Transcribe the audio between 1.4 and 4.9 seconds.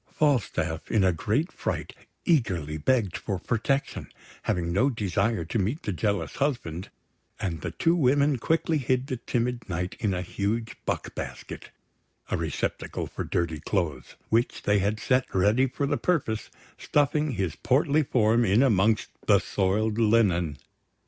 fright, eagerly begged for protection, having no